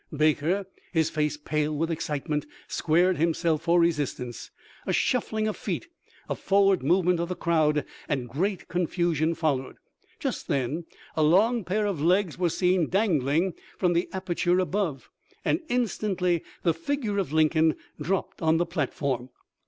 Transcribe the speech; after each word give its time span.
Baker, 0.11 0.65
his 0.93 1.11
face 1.11 1.37
pale 1.37 1.77
with 1.77 1.91
excitement, 1.91 2.47
squared 2.67 3.17
himself 3.17 3.61
for 3.61 3.79
resist 3.79 4.19
ance. 4.19 4.49
A 4.87 4.93
shuffling 4.93 5.47
of 5.47 5.55
feet, 5.55 5.89
a 6.27 6.33
forward 6.33 6.81
movement 6.81 7.19
of 7.19 7.29
the 7.29 7.35
crowd, 7.35 7.85
and 8.09 8.27
great 8.27 8.67
confusion 8.67 9.35
followed. 9.35 9.75
Just 10.17 10.47
then 10.47 10.85
a 11.15 11.21
long 11.21 11.63
pair 11.63 11.85
of 11.85 12.01
legs 12.01 12.35
were 12.39 12.49
seen 12.49 12.89
dangling 12.89 13.53
from 13.77 13.93
the 13.93 14.09
aperture 14.11 14.57
above, 14.57 15.11
and 15.45 15.59
instantly 15.69 16.43
the 16.63 16.73
figure 16.73 17.19
of 17.19 17.31
Lincoln 17.31 17.75
dropped 18.01 18.41
on 18.41 18.57
the 18.57 18.65
platform. 18.65 19.29